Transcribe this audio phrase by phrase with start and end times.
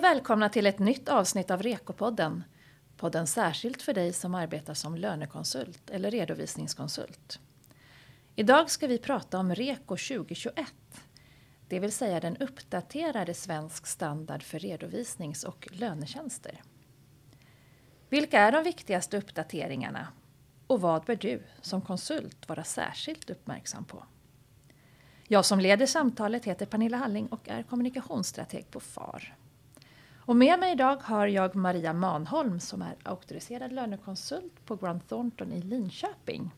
[0.00, 2.44] och välkomna till ett nytt avsnitt av Rekopodden.
[2.96, 7.40] Podden särskilt för dig som arbetar som lönekonsult eller redovisningskonsult.
[8.36, 10.66] Idag ska vi prata om REKO 2021.
[11.68, 16.62] Det vill säga den uppdaterade svensk standard för redovisnings och lönetjänster.
[18.08, 20.08] Vilka är de viktigaste uppdateringarna?
[20.66, 24.04] Och vad bör du som konsult vara särskilt uppmärksam på?
[25.28, 29.36] Jag som leder samtalet heter Pernilla Halling och är kommunikationsstrateg på FAR.
[30.30, 35.52] Och med mig idag har jag Maria Manholm som är auktoriserad lönekonsult på Grant Thornton
[35.52, 36.50] i Linköping.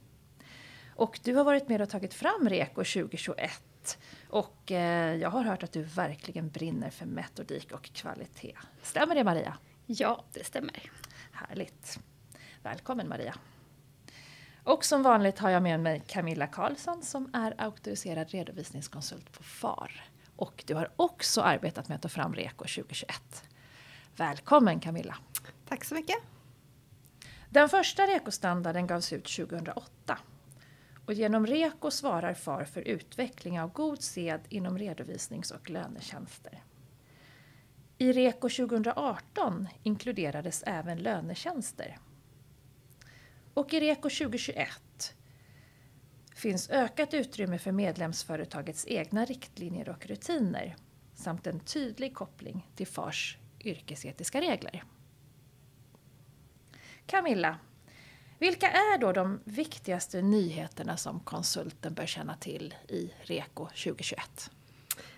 [0.97, 3.99] Och du har varit med och tagit fram REKO 2021.
[4.29, 8.57] Och eh, jag har hört att du verkligen brinner för metodik och kvalitet.
[8.83, 9.59] Stämmer det Maria?
[9.87, 10.91] Ja, det stämmer.
[11.33, 11.99] Härligt.
[12.63, 13.35] Välkommen Maria.
[14.65, 20.05] Och som vanligt har jag med mig Camilla Karlsson som är auktoriserad redovisningskonsult på FAR.
[20.37, 23.45] Och du har också arbetat med att ta fram REKO 2021.
[24.17, 25.17] Välkommen Camilla!
[25.69, 26.17] Tack så mycket!
[27.51, 30.19] Den första REKO-standarden gavs ut 2008.
[31.07, 36.63] Och genom REKO svarar FAR för utveckling av god sed inom redovisnings och lönetjänster.
[37.99, 41.99] I REKO 2018 inkluderades även lönetjänster.
[43.55, 45.15] Och i REKO 2021
[46.35, 50.77] finns ökat utrymme för medlemsföretagets egna riktlinjer och rutiner
[51.15, 54.85] samt en tydlig koppling till FARs yrkesetiska regler.
[57.07, 57.59] Camilla,
[58.39, 64.51] vilka är då de viktigaste nyheterna som konsulten bör känna till i REKO 2021?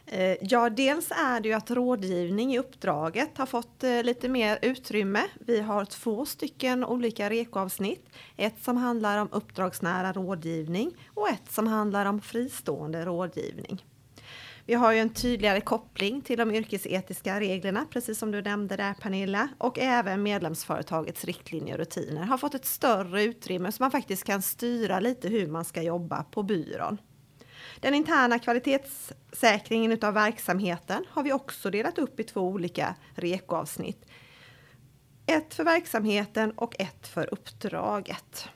[0.06, 4.58] Eh, ja, dels är det ju att rådgivning i uppdraget har fått eh, lite mer
[4.62, 5.22] utrymme.
[5.40, 8.08] Vi har två stycken olika REKO-avsnitt.
[8.36, 13.84] Ett som handlar om uppdragsnära rådgivning och ett som handlar om fristående rådgivning.
[14.66, 18.94] Vi har ju en tydligare koppling till de yrkesetiska reglerna, precis som du nämnde där
[18.94, 24.24] Pernilla, och även medlemsföretagets riktlinjer och rutiner har fått ett större utrymme så man faktiskt
[24.24, 26.98] kan styra lite hur man ska jobba på byrån.
[27.80, 34.06] Den interna kvalitetssäkringen utav verksamheten har vi också delat upp i två olika REKO-avsnitt.
[35.26, 38.48] Ett för verksamheten och ett för uppdraget.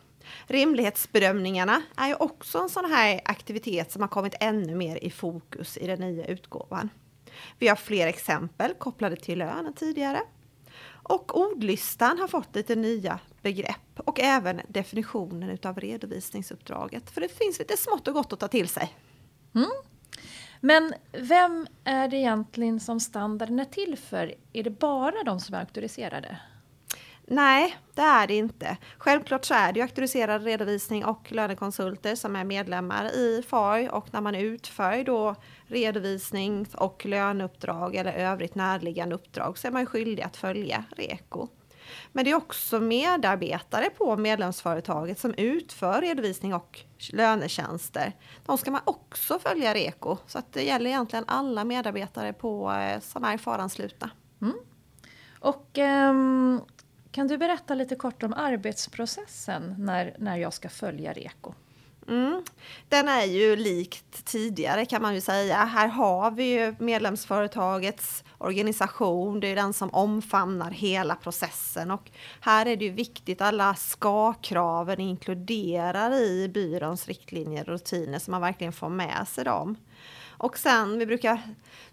[0.47, 5.77] Rimlighetsbedömningarna är ju också en sån här aktivitet som har kommit ännu mer i fokus
[5.77, 6.91] i den nya utgåvan.
[7.59, 10.21] Vi har fler exempel kopplade till lön än tidigare.
[11.03, 17.11] Och ordlistan har fått lite nya begrepp och även definitionen utav redovisningsuppdraget.
[17.11, 18.95] För det finns lite smått och gott att ta till sig.
[19.55, 19.71] Mm.
[20.61, 24.35] Men vem är det egentligen som standarden är till för?
[24.53, 26.39] Är det bara de som är auktoriserade?
[27.31, 28.77] Nej, det är det inte.
[28.99, 34.07] Självklart så är det ju auktoriserad redovisning och lönekonsulter som är medlemmar i FAR och
[34.13, 35.35] när man utför då
[35.67, 41.49] redovisnings och löneuppdrag eller övrigt närliggande uppdrag så är man skyldig att följa REKO.
[42.13, 46.81] Men det är också medarbetare på medlemsföretaget som utför redovisning och
[47.13, 48.13] lönetjänster.
[48.47, 53.01] De ska man också följa REKO så att det gäller egentligen alla medarbetare på, eh,
[53.01, 54.11] som är FAR-anslutna.
[54.41, 54.55] Mm.
[55.41, 56.61] Och um
[57.11, 61.55] kan du berätta lite kort om arbetsprocessen när, när jag ska följa REKO?
[62.09, 62.43] Mm.
[62.89, 65.57] Den är ju likt tidigare kan man ju säga.
[65.57, 69.41] Här har vi ju medlemsföretagets organisation.
[69.41, 72.11] Det är den som omfamnar hela processen och
[72.41, 78.41] här är det ju viktigt alla ska-kraven inkluderar i byråns riktlinjer och rutiner så man
[78.41, 79.77] verkligen får med sig dem.
[80.39, 81.41] Och sen, vi brukar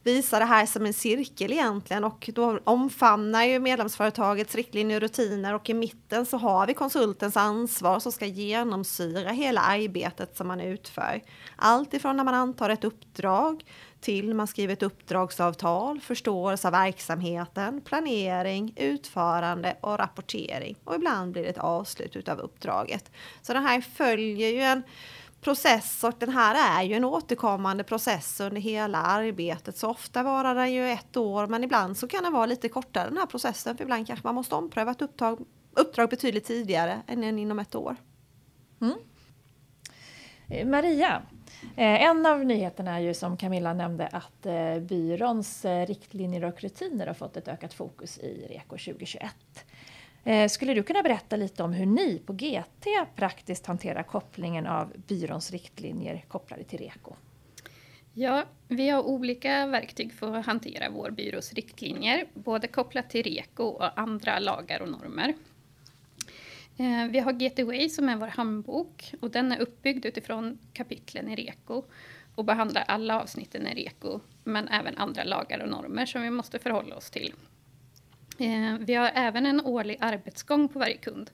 [0.03, 5.53] visa det här som en cirkel egentligen och då omfamnar ju medlemsföretagets riktlinjer och rutiner
[5.53, 10.61] och i mitten så har vi konsultens ansvar som ska genomsyra hela arbetet som man
[10.61, 11.21] utför.
[11.55, 13.63] Allt ifrån när man antar ett uppdrag
[14.01, 20.75] till man skriver ett uppdragsavtal, förståelse av verksamheten, planering, utförande och rapportering.
[20.83, 23.11] Och ibland blir det ett avslut utav uppdraget.
[23.41, 24.83] Så det här följer ju en
[25.45, 29.77] process och den här är ju en återkommande process under hela arbetet.
[29.77, 33.09] Så ofta varar den ju ett år men ibland så kan den vara lite kortare
[33.09, 33.77] den här processen.
[33.77, 37.95] För ibland kanske man måste ompröva ett uppdrag, uppdrag betydligt tidigare än inom ett år.
[38.81, 38.97] Mm.
[40.49, 41.21] Eh, Maria,
[41.75, 47.07] eh, en av nyheterna är ju som Camilla nämnde att eh, byråns riktlinjer och rutiner
[47.07, 49.33] har fått ett ökat fokus i REKO 2021.
[50.27, 54.93] Eh, skulle du kunna berätta lite om hur ni på GT praktiskt hanterar kopplingen av
[55.07, 57.13] byråns riktlinjer kopplade till REKO?
[58.13, 63.63] Ja, vi har olika verktyg för att hantera vår byrås riktlinjer, både kopplat till REKO
[63.63, 65.33] och andra lagar och normer.
[66.77, 71.35] Eh, vi har GTWay som är vår handbok och den är uppbyggd utifrån kapitlen i
[71.35, 71.83] REKO
[72.35, 76.59] och behandlar alla avsnitten i REKO, men även andra lagar och normer som vi måste
[76.59, 77.33] förhålla oss till.
[78.37, 81.31] Eh, vi har även en årlig arbetsgång på varje kund.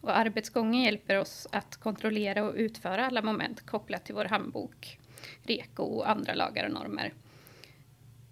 [0.00, 4.98] Och arbetsgången hjälper oss att kontrollera och utföra alla moment kopplat till vår handbok,
[5.42, 7.12] REKO och andra lagar och normer.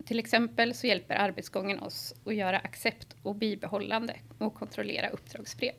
[0.07, 5.75] Till exempel så hjälper arbetsgången oss att göra accept och bibehållande och kontrollera uppdragsbrev.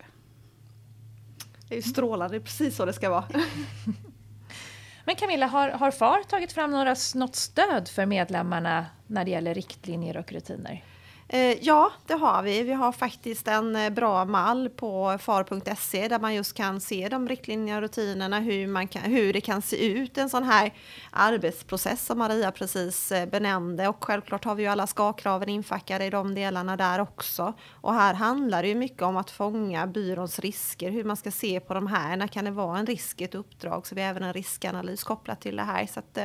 [1.70, 3.28] Det är strålande, det är precis så det ska vara.
[5.06, 9.54] Men Camilla, har, har FAR tagit fram några, något stöd för medlemmarna när det gäller
[9.54, 10.84] riktlinjer och rutiner?
[11.32, 12.64] Eh, ja, det har vi.
[12.64, 17.28] Vi har faktiskt en eh, bra mall på far.se där man just kan se de
[17.28, 20.74] riktlinjerna och rutinerna, hur, man kan, hur det kan se ut en sån här
[21.12, 23.88] arbetsprocess som Maria precis eh, benämnde.
[23.88, 27.54] Och självklart har vi ju alla ska-kraven infackade i de delarna där också.
[27.72, 31.60] Och här handlar det ju mycket om att fånga byråns risker, hur man ska se
[31.60, 32.18] på de här.
[32.18, 33.88] När kan det vara en risk i ett uppdrag?
[33.88, 35.86] Så vi har även en riskanalys kopplat till det här.
[35.86, 36.18] Så att,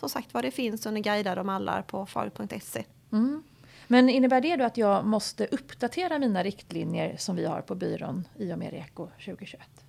[0.00, 2.84] som sagt var, det finns under guidade mallar på far.se.
[3.12, 3.42] Mm.
[3.92, 8.28] Men innebär det då att jag måste uppdatera mina riktlinjer som vi har på byrån
[8.36, 9.81] i och med REKO 2021?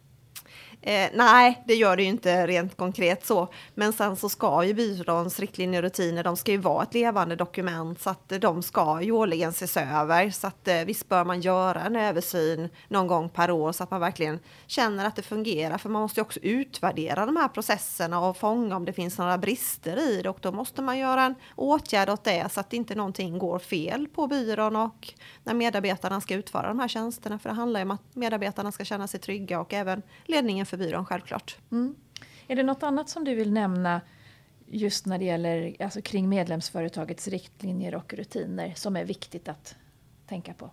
[0.85, 3.47] Eh, nej, det gör det ju inte rent konkret så.
[3.75, 7.35] Men sen så ska ju byråns riktlinjer och rutiner, de ska ju vara ett levande
[7.35, 10.29] dokument så att eh, de ska ju årligen ses över.
[10.29, 13.91] Så att eh, visst bör man göra en översyn någon gång per år så att
[13.91, 15.77] man verkligen känner att det fungerar.
[15.77, 19.37] För man måste ju också utvärdera de här processerna och fånga om det finns några
[19.37, 22.95] brister i det och då måste man göra en åtgärd åt det så att inte
[22.95, 25.13] någonting går fel på byrån och
[25.43, 27.39] när medarbetarna ska utföra de här tjänsterna.
[27.39, 30.77] För det handlar ju om att medarbetarna ska känna sig trygga och även ledningen för
[30.77, 31.57] byrån självklart.
[31.71, 31.95] Mm.
[32.47, 34.01] Är det något annat som du vill nämna
[34.67, 39.75] just när det gäller alltså kring medlemsföretagets riktlinjer och rutiner som är viktigt att
[40.27, 40.71] tänka på?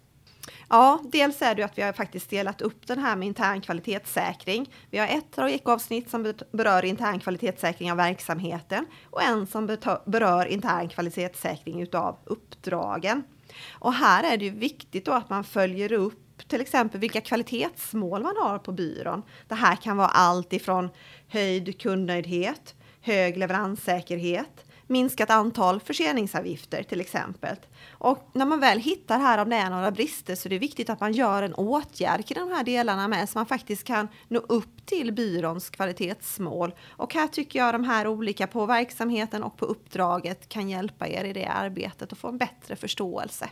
[0.68, 3.60] Ja, dels är det ju att vi har faktiskt delat upp den här med intern
[3.60, 4.72] kvalitetssäkring.
[4.90, 10.88] Vi har ett avsnitt som berör intern kvalitetssäkring av verksamheten och en som berör intern
[10.88, 13.22] kvalitetssäkring utav uppdragen.
[13.70, 18.22] Och här är det ju viktigt då att man följer upp till exempel vilka kvalitetsmål
[18.22, 19.22] man har på byrån.
[19.48, 20.90] Det här kan vara allt ifrån
[21.28, 27.56] höjd kundnöjdhet, hög leveranssäkerhet, minskat antal förseningsavgifter till exempel.
[27.90, 30.90] Och när man väl hittar här om det är några brister så är det viktigt
[30.90, 34.38] att man gör en åtgärd kring de här delarna med så man faktiskt kan nå
[34.38, 36.74] upp till byråns kvalitetsmål.
[36.88, 41.24] Och här tycker jag de här olika på verksamheten och på uppdraget kan hjälpa er
[41.24, 43.48] i det arbetet och få en bättre förståelse.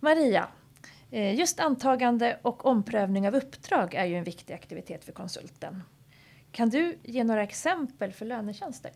[0.00, 0.48] Maria,
[1.10, 5.82] just antagande och omprövning av uppdrag är ju en viktig aktivitet för konsulten.
[6.52, 8.92] Kan du ge några exempel för lönetjänster?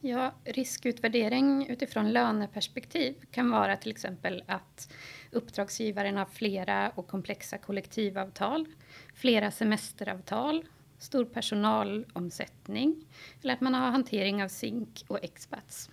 [0.00, 4.92] Ja, riskutvärdering utifrån löneperspektiv kan vara till exempel att
[5.30, 8.66] uppdragsgivaren har flera och komplexa kollektivavtal,
[9.14, 10.64] flera semesteravtal,
[10.98, 13.04] stor personalomsättning
[13.42, 15.90] eller att man har hantering av SINK och expats.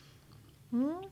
[0.72, 1.04] Mm.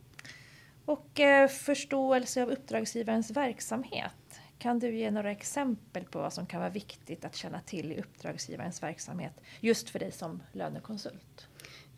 [0.86, 4.40] Och eh, förståelse av uppdragsgivarens verksamhet.
[4.58, 8.00] Kan du ge några exempel på vad som kan vara viktigt att känna till i
[8.00, 11.48] uppdragsgivarens verksamhet just för dig som lönekonsult?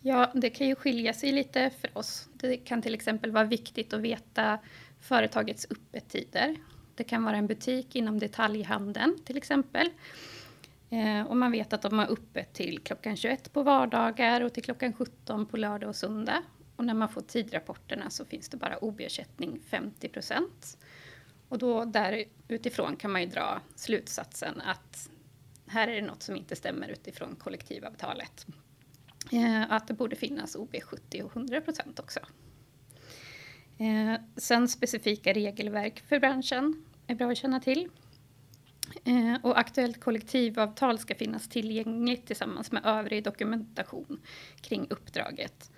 [0.01, 2.29] Ja, det kan ju skilja sig lite för oss.
[2.33, 4.59] Det kan till exempel vara viktigt att veta
[4.99, 6.55] företagets öppettider.
[6.95, 9.89] Det kan vara en butik inom detaljhandeln till exempel.
[10.89, 14.63] Eh, och man vet att de har öppet till klockan 21 på vardagar och till
[14.63, 16.43] klockan 17 på lördag och söndag.
[16.77, 20.77] Och när man får tidrapporterna så finns det bara OB-ersättning 50 procent.
[21.49, 25.09] Och då där utifrån kan man ju dra slutsatsen att
[25.67, 28.45] här är det något som inte stämmer utifrån kollektivavtalet.
[29.31, 32.19] Eh, att det borde finnas OB 70 och 100 procent också.
[33.77, 37.89] Eh, sen specifika regelverk för branschen är bra att känna till.
[39.05, 44.21] Eh, och aktuellt kollektivavtal ska finnas tillgängligt tillsammans med övrig dokumentation
[44.61, 45.71] kring uppdraget.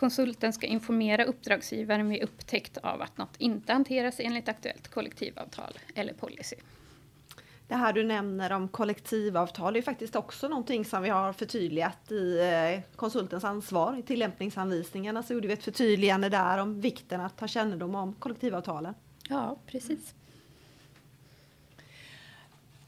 [0.00, 6.12] Konsulten ska informera uppdragsgivaren vid upptäckt av att något inte hanteras enligt aktuellt kollektivavtal eller
[6.12, 6.56] policy.
[7.68, 12.38] Det här du nämner om kollektivavtal är faktiskt också någonting som vi har förtydligat i
[12.40, 13.98] eh, konsultens ansvar.
[13.98, 18.94] I tillämpningsanvisningarna så gjorde vi ett förtydligande där om vikten att ta kännedom om kollektivavtalen.
[19.28, 20.14] Ja, precis.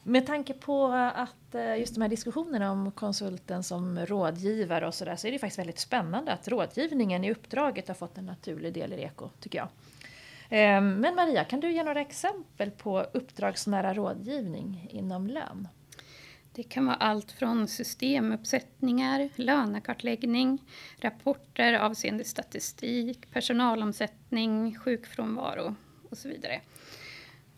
[0.03, 5.15] Med tanke på att eh, just de här diskussionerna om konsulten som rådgivare och sådär
[5.15, 8.93] så är det faktiskt väldigt spännande att rådgivningen i uppdraget har fått en naturlig del
[8.93, 9.67] i REKO, tycker jag.
[10.49, 15.67] Ehm, men Maria, kan du ge några exempel på uppdragsnära rådgivning inom lön?
[16.55, 20.61] Det kan vara allt från systemuppsättningar, lönekartläggning,
[20.97, 25.75] rapporter avseende statistik, personalomsättning, sjukfrånvaro
[26.09, 26.61] och så vidare.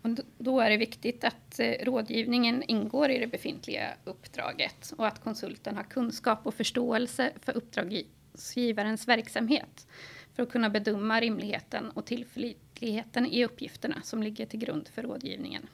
[0.05, 5.23] Och då är det viktigt att eh, rådgivningen ingår i det befintliga uppdraget och att
[5.23, 9.87] konsulten har kunskap och förståelse för uppdragsgivarens verksamhet.
[10.35, 15.67] för att kunna bedöma rimligheten och tillförlitligheten i uppgifterna som ligger till grund för rådgivningen.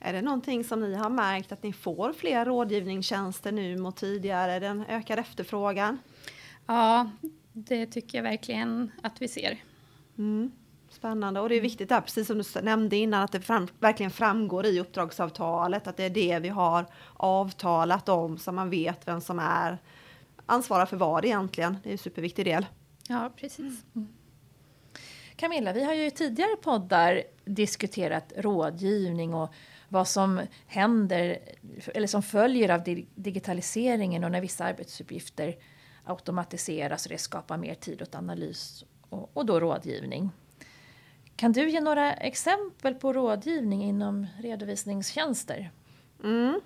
[0.00, 4.58] Är det någonting som ni har märkt att ni får fler rådgivningstjänster nu mot tidigare,
[4.58, 5.98] den ökade efterfrågan?
[6.66, 7.10] Ja,
[7.52, 9.58] det tycker jag verkligen att vi ser.
[10.18, 10.52] Mm.
[10.90, 14.10] Spännande och det är viktigt där, precis som du nämnde innan, att det fram, verkligen
[14.10, 19.20] framgår i uppdragsavtalet att det är det vi har avtalat om så man vet vem
[19.20, 19.78] som är
[20.46, 21.76] ansvarar för vad egentligen.
[21.82, 22.66] Det är en superviktig del.
[23.08, 23.84] Ja, precis.
[23.94, 24.08] Mm.
[25.36, 29.54] Camilla, vi har ju i tidigare poddar diskuterat rådgivning och
[29.88, 31.38] vad som händer
[31.86, 35.56] eller som följer av digitaliseringen och när vissa arbetsuppgifter
[36.04, 40.30] automatiseras och det skapar mer tid åt analys och, och då rådgivning.
[41.40, 45.70] Kan du ge några exempel på rådgivning inom redovisningstjänster?
[46.24, 46.60] Mm.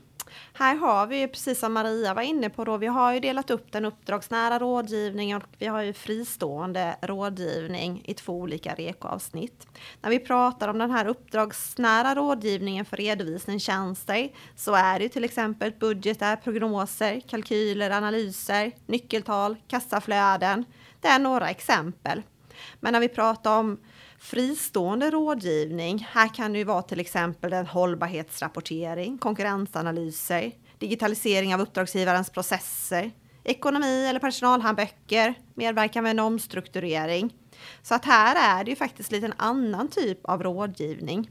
[0.53, 3.51] Här har vi ju, precis som Maria var inne på, då, vi har ju delat
[3.51, 9.67] upp den uppdragsnära rådgivningen och vi har ju fristående rådgivning i två olika rekoavsnitt.
[10.01, 15.73] När vi pratar om den här uppdragsnära rådgivningen för redovisningstjänster så är det till exempel
[15.73, 20.65] budgetar, prognoser, kalkyler, analyser, nyckeltal, kassaflöden.
[21.01, 22.23] Det är några exempel.
[22.81, 23.79] Men när vi pratar om
[24.25, 26.09] fristående rådgivning.
[26.11, 33.11] Här kan det ju vara till exempel en hållbarhetsrapportering, konkurrensanalyser, digitalisering av uppdragsgivarens processer,
[33.45, 37.35] ekonomi eller personalhandböcker, medverkan med en omstrukturering.
[37.83, 41.31] Så att här är det ju faktiskt lite en annan typ av rådgivning.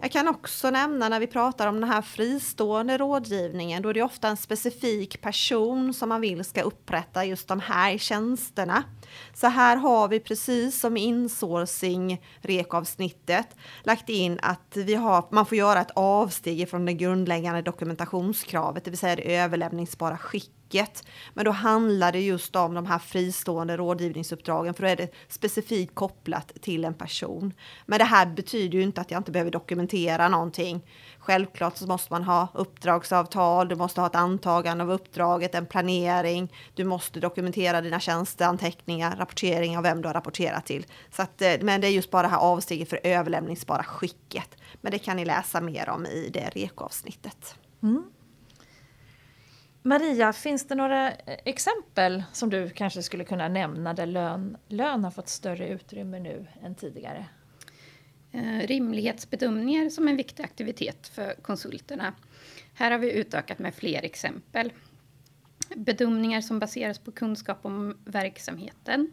[0.00, 4.02] Jag kan också nämna när vi pratar om den här fristående rådgivningen, då är det
[4.02, 8.84] ofta en specifik person som man vill ska upprätta just de här tjänsterna.
[9.34, 15.58] Så här har vi precis som insourcing rekavsnittet lagt in att vi har, man får
[15.58, 21.04] göra ett avsteg från det grundläggande dokumentationskravet, det vill säga det överlämningsbara skick facket.
[21.34, 25.94] Men då handlar det just om de här fristående rådgivningsuppdragen för då är det specifikt
[25.94, 27.52] kopplat till en person.
[27.86, 30.80] Men det här betyder ju inte att jag inte behöver dokumentera någonting.
[31.18, 36.52] Självklart så måste man ha uppdragsavtal, du måste ha ett antagande av uppdraget, en planering,
[36.74, 40.86] du måste dokumentera dina tjänsteanteckningar, rapportering av vem du har rapporterat till.
[41.10, 44.48] Så att, eh, men det är just bara det här avsteget för överlämningsbara skicket.
[44.80, 47.54] Men det kan ni läsa mer om i det REKO-avsnittet.
[47.82, 48.04] Mm.
[49.82, 55.04] Maria, finns det några eh, exempel som du kanske skulle kunna nämna där lön, lön
[55.04, 57.26] har fått större utrymme nu än tidigare?
[58.32, 62.14] Eh, rimlighetsbedömningar som en viktig aktivitet för konsulterna.
[62.74, 64.72] Här har vi utökat med fler exempel.
[65.76, 69.10] Bedömningar som baseras på kunskap om verksamheten.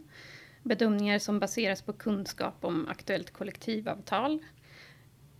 [0.63, 4.39] Bedömningar som baseras på kunskap om aktuellt kollektivavtal.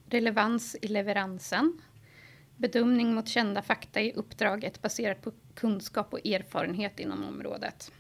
[0.10, 1.82] Relevans i leveransen
[2.58, 7.92] Bedömning mot kända fakta i uppdraget baserat på kunskap och erfarenhet inom området.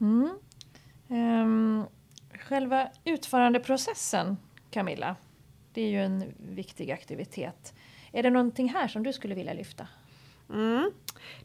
[0.00, 0.38] Mm.
[1.08, 1.86] Um,
[2.32, 4.36] själva utförandeprocessen,
[4.70, 5.16] Camilla,
[5.72, 7.74] det är ju en viktig aktivitet.
[8.12, 9.88] Är det någonting här som du skulle vilja lyfta?
[10.50, 10.92] Mm.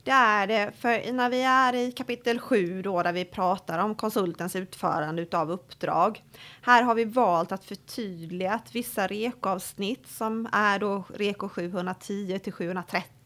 [0.04, 3.96] Det är det, för när vi är i kapitel 7 då där vi pratar om
[3.96, 6.24] konsultens utförande utav uppdrag.
[6.62, 12.54] Här har vi valt att förtydliga att vissa rekoavsnitt som är då reko 710 till
[12.54, 13.23] 730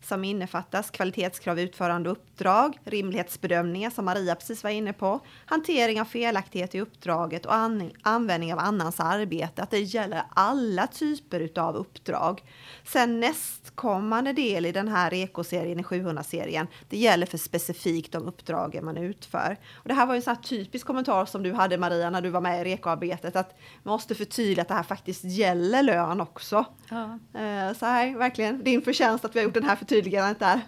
[0.00, 6.74] som innefattas kvalitetskrav, utförande uppdrag, rimlighetsbedömningar som Maria precis var inne på, hantering av felaktighet
[6.74, 9.62] i uppdraget och an användning av annans arbete.
[9.62, 12.42] Att det gäller alla typer utav uppdrag.
[12.84, 18.84] Sen nästkommande del i den här ekoserien, i 700-serien, det gäller för specifikt de uppdragen
[18.84, 19.56] man utför.
[19.74, 22.20] Och det här var ju en sån här typisk kommentar som du hade Maria när
[22.20, 26.20] du var med i rekoarbetet, att man måste förtydliga att det här faktiskt gäller lön
[26.20, 26.64] också.
[26.88, 27.18] Ja.
[27.40, 30.60] Eh, så här, verkligen din förtjänst att vi har gjort den här förtydligandet där.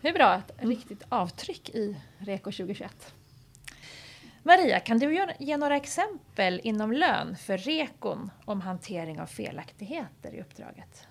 [0.00, 3.14] Det är bra, ett riktigt avtryck i REKO 2021.
[4.42, 10.40] Maria, kan du ge några exempel inom lön för rekon om hantering av felaktigheter i
[10.40, 11.06] uppdraget?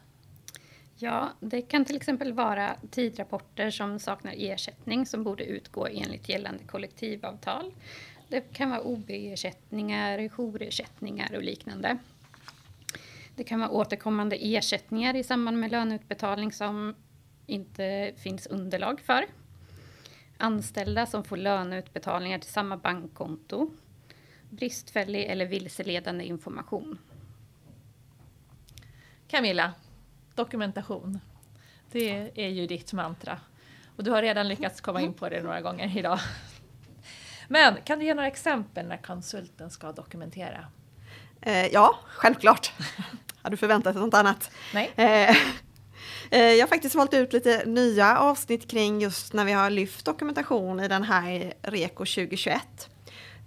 [0.95, 6.63] Ja, det kan till exempel vara tidrapporter som saknar ersättning som borde utgå enligt gällande
[6.63, 7.73] kollektivavtal.
[8.27, 11.97] Det kan vara OB-ersättningar, jourersättningar och liknande.
[13.41, 16.95] Det kan vara återkommande ersättningar i samband med löneutbetalning som
[17.45, 19.25] inte finns underlag för.
[20.37, 23.71] Anställda som får löneutbetalningar till samma bankkonto.
[24.49, 26.97] Bristfällig eller vilseledande information.
[29.27, 29.73] Camilla,
[30.35, 31.19] dokumentation.
[31.91, 33.39] Det är ju ditt mantra.
[33.95, 36.19] Och du har redan lyckats komma in på det några gånger idag.
[37.47, 40.67] Men kan du ge några exempel när konsulten ska dokumentera?
[41.41, 42.71] Eh, ja, självklart.
[43.41, 44.51] Har du förväntat dig något annat?
[44.73, 44.91] Nej.
[44.95, 45.37] Eh,
[46.33, 50.05] Eh, jag har faktiskt valt ut lite nya avsnitt kring just när vi har lyft
[50.05, 52.61] dokumentation i den här REKO 2021.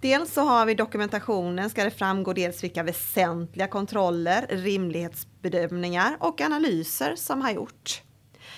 [0.01, 7.15] Dels så har vi dokumentationen, ska det framgå dels vilka väsentliga kontroller, rimlighetsbedömningar och analyser
[7.15, 8.01] som har gjorts.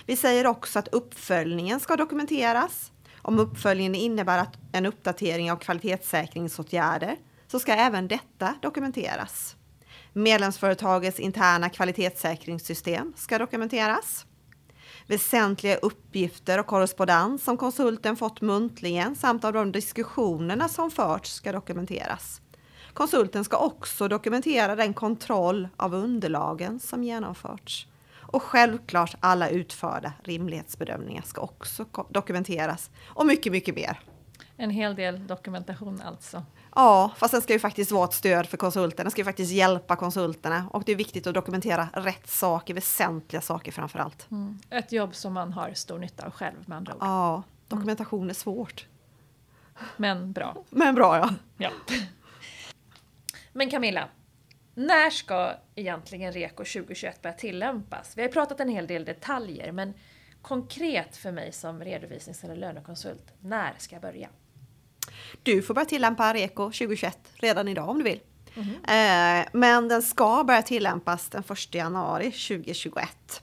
[0.06, 2.92] Vi säger också att uppföljningen ska dokumenteras.
[3.22, 7.16] Om uppföljningen innebär att en uppdatering av kvalitetssäkringsåtgärder
[7.48, 9.56] så ska även detta dokumenteras.
[10.14, 14.26] Medlemsföretagets interna kvalitetssäkringssystem ska dokumenteras.
[15.08, 21.52] Väsentliga uppgifter och korrespondens som konsulten fått muntligen samt av de diskussionerna som förts ska
[21.52, 22.42] dokumenteras.
[22.94, 27.88] Konsulten ska också dokumentera den kontroll av underlagen som genomförts.
[28.32, 32.90] Och självklart alla utförda rimlighetsbedömningar ska också dokumenteras.
[33.06, 34.00] Och mycket, mycket mer.
[34.58, 36.44] En hel del dokumentation alltså.
[36.78, 39.04] Ja, fast den ska ju faktiskt vara ett stöd för konsulterna.
[39.04, 40.70] Den ska ju faktiskt hjälpa konsulterna.
[40.72, 44.32] Och det är viktigt att dokumentera rätt saker, väsentliga saker framför allt.
[44.32, 44.60] Mm.
[44.70, 47.00] Ett jobb som man har stor nytta av själv med andra ord.
[47.02, 48.86] Ja, dokumentation är svårt.
[49.98, 50.56] Men bra.
[50.70, 51.30] Men bra ja.
[51.58, 51.70] ja.
[53.54, 54.10] Men Camilla,
[54.74, 58.18] när ska egentligen REKO 2021 börja tillämpas?
[58.18, 59.94] Vi har pratat en hel del detaljer, men
[60.42, 64.30] konkret för mig som redovisnings eller lönekonsult, när ska jag börja?
[65.44, 68.20] Du får börja tillämpa REKO 2021 redan idag om du vill.
[68.56, 69.46] Mm -hmm.
[69.54, 73.42] Men den ska börja tillämpas den 1 januari 2021.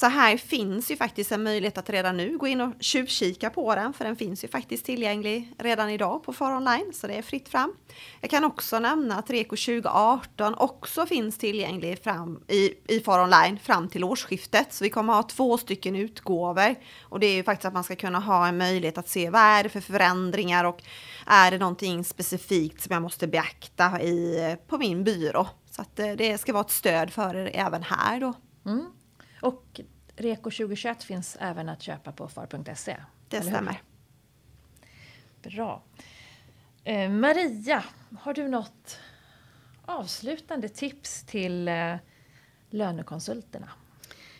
[0.00, 3.74] Så här finns ju faktiskt en möjlighet att redan nu gå in och tjuvkika på
[3.74, 7.22] den, för den finns ju faktiskt tillgänglig redan idag på FAR Online, så det är
[7.22, 7.74] fritt fram.
[8.20, 13.58] Jag kan också nämna att REKO 2018 också finns tillgänglig fram i, i FAR Online
[13.58, 16.74] fram till årsskiftet, så vi kommer ha två stycken utgåvor.
[17.02, 19.42] Och det är ju faktiskt att man ska kunna ha en möjlighet att se vad
[19.42, 20.82] är det för förändringar och
[21.26, 25.48] är det någonting specifikt som jag måste beakta i, på min byrå.
[25.70, 28.34] Så att eh, det ska vara ett stöd för er även här då.
[28.66, 28.86] Mm.
[29.40, 29.80] Och
[30.16, 32.96] Reko 2021 finns även att köpa på far.se.
[33.28, 33.82] Det stämmer.
[35.42, 35.82] Bra.
[36.84, 37.84] Eh, Maria,
[38.20, 38.98] har du något
[39.84, 41.96] avslutande tips till eh,
[42.70, 43.68] lönekonsulterna?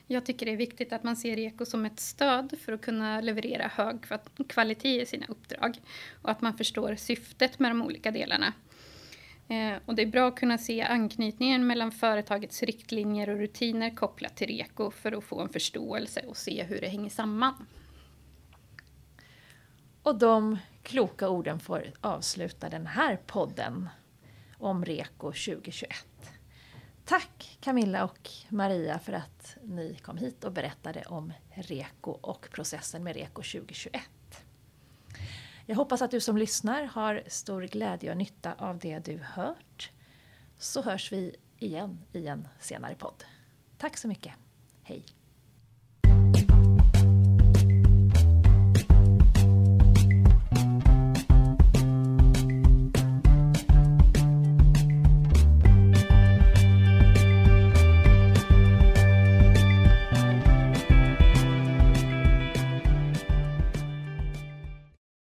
[0.06, 3.20] Jag tycker det är viktigt att man ser Eko som ett stöd för att kunna
[3.20, 4.06] leverera hög
[4.48, 5.80] kvalitet i sina uppdrag
[6.22, 8.52] och att man förstår syftet med de olika delarna.
[9.50, 14.36] Eh, och det är bra att kunna se anknytningen mellan företagets riktlinjer och rutiner kopplat
[14.36, 17.66] till REKO för att få en förståelse och se hur det hänger samman.
[20.02, 23.88] Och de kloka orden får avsluta den här podden
[24.58, 25.96] om REKO 2021.
[27.04, 33.04] Tack Camilla och Maria för att ni kom hit och berättade om REKO och processen
[33.04, 34.02] med REKO 2021.
[35.66, 39.90] Jag hoppas att du som lyssnar har stor glädje och nytta av det du hört.
[40.58, 43.24] Så hörs vi igen i en senare podd.
[43.78, 44.32] Tack så mycket.
[44.82, 45.04] Hej!